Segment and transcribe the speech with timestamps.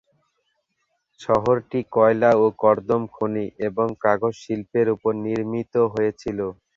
[1.19, 6.39] শহরটি কয়লা ও কর্দম খনি এবং কাগজ শিল্পের উপর নির্মিত হয়েছিল।